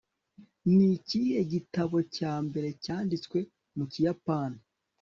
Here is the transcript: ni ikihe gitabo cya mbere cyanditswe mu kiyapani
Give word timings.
ni 0.75 0.87
ikihe 0.97 1.39
gitabo 1.53 1.97
cya 2.15 2.33
mbere 2.45 2.69
cyanditswe 2.83 3.37
mu 3.77 3.85
kiyapani 3.91 4.59